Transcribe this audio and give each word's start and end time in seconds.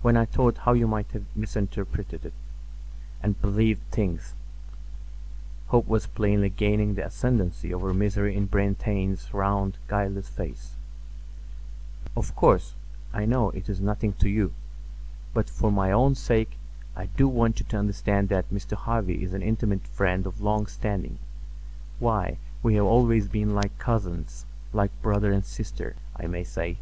When 0.00 0.16
I 0.16 0.24
thought 0.24 0.58
how 0.58 0.72
you 0.72 0.88
might 0.88 1.12
have 1.12 1.22
misinterpreted 1.36 2.26
it, 2.26 2.32
and 3.22 3.40
believed 3.40 3.88
things"—hope 3.92 5.86
was 5.86 6.08
plainly 6.08 6.48
gaining 6.50 6.96
the 6.96 7.06
ascendancy 7.06 7.72
over 7.72 7.94
misery 7.94 8.34
in 8.34 8.48
Brantain's 8.48 9.32
round, 9.32 9.78
guileless 9.86 10.26
face—"Of 10.30 12.34
course, 12.34 12.74
I 13.12 13.24
know 13.24 13.50
it 13.50 13.68
is 13.68 13.80
nothing 13.80 14.14
to 14.14 14.28
you, 14.28 14.52
but 15.32 15.48
for 15.48 15.70
my 15.70 15.92
own 15.92 16.16
sake 16.16 16.56
I 16.96 17.06
do 17.06 17.28
want 17.28 17.60
you 17.60 17.66
to 17.68 17.76
understand 17.78 18.30
that 18.30 18.50
Mr. 18.50 18.72
Harvy 18.74 19.22
is 19.22 19.32
an 19.32 19.42
intimate 19.42 19.86
friend 19.86 20.26
of 20.26 20.40
long 20.40 20.66
standing. 20.66 21.20
Why, 22.00 22.38
we 22.64 22.74
have 22.74 22.86
always 22.86 23.28
been 23.28 23.54
like 23.54 23.78
cousins—like 23.78 24.90
brother 25.02 25.30
and 25.32 25.44
sister, 25.44 25.94
I 26.16 26.26
may 26.26 26.42
say. 26.42 26.78